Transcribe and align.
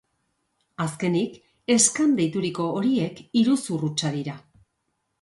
Azkenik, 0.85 1.35
scam 1.87 2.17
deituriko 2.21 2.67
horiek 2.81 3.23
iruzur 3.45 3.89
hutsa 3.91 4.17
dira. 4.21 4.41